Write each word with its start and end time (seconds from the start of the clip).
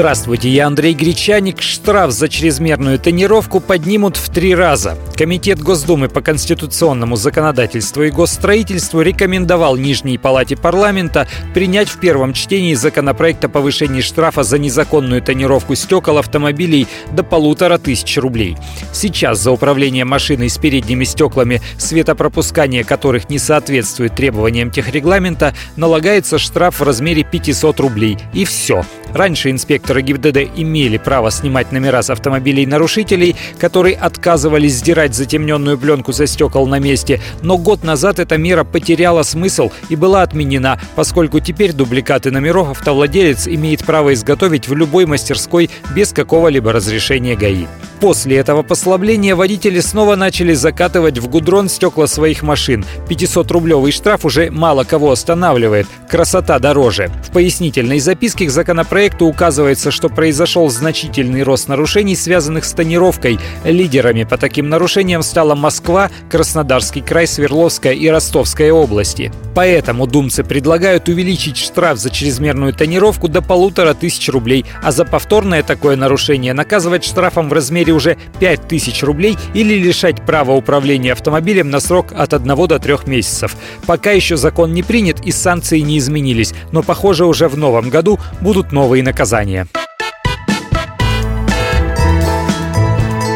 Здравствуйте, 0.00 0.48
я 0.48 0.66
Андрей 0.66 0.94
Гречаник. 0.94 1.60
Штраф 1.60 2.10
за 2.12 2.30
чрезмерную 2.30 2.98
тонировку 2.98 3.60
поднимут 3.60 4.16
в 4.16 4.30
три 4.30 4.54
раза. 4.54 4.96
Комитет 5.14 5.60
Госдумы 5.60 6.08
по 6.08 6.22
конституционному 6.22 7.16
законодательству 7.16 8.04
и 8.04 8.10
госстроительству 8.10 9.02
рекомендовал 9.02 9.76
Нижней 9.76 10.16
Палате 10.16 10.56
парламента 10.56 11.28
принять 11.52 11.90
в 11.90 12.00
первом 12.00 12.32
чтении 12.32 12.72
законопроект 12.72 13.44
о 13.44 13.50
повышении 13.50 14.00
штрафа 14.00 14.42
за 14.42 14.58
незаконную 14.58 15.20
тонировку 15.20 15.74
стекол 15.74 16.16
автомобилей 16.16 16.86
до 17.12 17.22
полутора 17.22 17.76
тысяч 17.76 18.16
рублей. 18.16 18.56
Сейчас 18.94 19.38
за 19.40 19.50
управление 19.50 20.06
машиной 20.06 20.48
с 20.48 20.56
передними 20.56 21.04
стеклами, 21.04 21.60
светопропускание 21.76 22.84
которых 22.84 23.28
не 23.28 23.38
соответствует 23.38 24.14
требованиям 24.14 24.70
техрегламента, 24.70 25.54
налагается 25.76 26.38
штраф 26.38 26.80
в 26.80 26.84
размере 26.84 27.22
500 27.22 27.78
рублей. 27.80 28.16
И 28.32 28.46
все. 28.46 28.82
Раньше 29.14 29.50
инспекторы 29.50 30.02
ГИБДД 30.02 30.50
имели 30.56 30.96
право 30.96 31.30
снимать 31.30 31.72
номера 31.72 32.02
с 32.02 32.10
автомобилей 32.10 32.66
нарушителей, 32.66 33.36
которые 33.58 33.96
отказывались 33.96 34.74
сдирать 34.74 35.14
затемненную 35.14 35.78
пленку 35.78 36.12
со 36.12 36.26
стекол 36.26 36.66
на 36.66 36.78
месте, 36.78 37.20
но 37.42 37.58
год 37.58 37.82
назад 37.82 38.18
эта 38.18 38.38
мера 38.38 38.64
потеряла 38.64 39.22
смысл 39.22 39.70
и 39.88 39.96
была 39.96 40.22
отменена, 40.22 40.80
поскольку 40.94 41.40
теперь 41.40 41.72
дубликаты 41.72 42.30
номеров 42.30 42.70
автовладелец 42.70 43.48
имеет 43.48 43.84
право 43.84 44.14
изготовить 44.14 44.68
в 44.68 44.74
любой 44.74 45.06
мастерской 45.06 45.70
без 45.94 46.12
какого-либо 46.12 46.72
разрешения 46.72 47.36
ГАИ. 47.36 47.66
После 48.00 48.38
этого 48.38 48.62
послабления 48.62 49.36
водители 49.36 49.78
снова 49.80 50.16
начали 50.16 50.54
закатывать 50.54 51.18
в 51.18 51.28
гудрон 51.28 51.68
стекла 51.68 52.06
своих 52.06 52.42
машин. 52.42 52.84
500-рублевый 53.08 53.92
штраф 53.92 54.24
уже 54.24 54.50
мало 54.50 54.84
кого 54.84 55.12
останавливает. 55.12 55.86
Красота 56.08 56.58
дороже. 56.58 57.10
В 57.28 57.30
пояснительной 57.30 58.00
записке 58.00 58.46
к 58.46 58.50
законопроекту 58.50 59.26
указывается, 59.26 59.90
что 59.90 60.08
произошел 60.08 60.70
значительный 60.70 61.42
рост 61.42 61.68
нарушений, 61.68 62.16
связанных 62.16 62.64
с 62.64 62.72
тонировкой. 62.72 63.38
Лидерами 63.64 64.24
по 64.24 64.38
таким 64.38 64.70
нарушениям 64.70 65.22
стала 65.22 65.54
Москва, 65.54 66.10
Краснодарский 66.30 67.02
край, 67.02 67.26
Свердловская 67.26 67.92
и 67.92 68.08
Ростовская 68.08 68.72
области. 68.72 69.30
Поэтому 69.60 70.06
думцы 70.06 70.42
предлагают 70.42 71.10
увеличить 71.10 71.58
штраф 71.58 71.98
за 71.98 72.08
чрезмерную 72.08 72.72
тонировку 72.72 73.28
до 73.28 73.42
полутора 73.42 73.92
тысяч 73.92 74.26
рублей, 74.30 74.64
а 74.82 74.90
за 74.90 75.04
повторное 75.04 75.62
такое 75.62 75.96
нарушение 75.96 76.54
наказывать 76.54 77.04
штрафом 77.04 77.50
в 77.50 77.52
размере 77.52 77.92
уже 77.92 78.16
5000 78.38 79.02
рублей 79.02 79.36
или 79.52 79.74
лишать 79.74 80.24
права 80.24 80.52
управления 80.52 81.12
автомобилем 81.12 81.68
на 81.68 81.80
срок 81.80 82.06
от 82.16 82.32
1 82.32 82.66
до 82.68 82.78
3 82.78 83.00
месяцев. 83.04 83.54
Пока 83.84 84.12
еще 84.12 84.38
закон 84.38 84.72
не 84.72 84.82
принят 84.82 85.20
и 85.26 85.30
санкции 85.30 85.80
не 85.80 85.98
изменились, 85.98 86.54
но 86.72 86.82
похоже 86.82 87.26
уже 87.26 87.46
в 87.46 87.58
новом 87.58 87.90
году 87.90 88.18
будут 88.40 88.72
новые 88.72 89.02
наказания. 89.02 89.66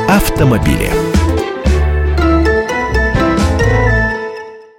Автомобили. 0.08 0.88